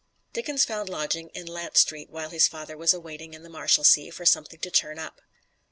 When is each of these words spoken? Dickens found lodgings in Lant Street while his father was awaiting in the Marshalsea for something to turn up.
Dickens 0.33 0.65
found 0.65 0.89
lodgings 0.89 1.29
in 1.35 1.45
Lant 1.45 1.77
Street 1.77 2.09
while 2.09 2.31
his 2.31 2.47
father 2.47 2.75
was 2.75 2.91
awaiting 2.91 3.35
in 3.35 3.43
the 3.43 3.49
Marshalsea 3.51 4.11
for 4.11 4.25
something 4.25 4.59
to 4.61 4.71
turn 4.71 4.97
up. 4.97 5.21